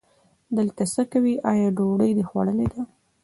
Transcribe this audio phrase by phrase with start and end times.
[0.57, 2.81] دلته څه کوې، آیا ډوډۍ دې خوړلې ده؟